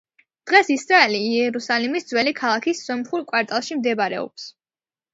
[0.51, 4.53] დღეს ისრაელი იერუსალიმის ძველი ქალაქის სომხურ კვარტალში მდებარეობს.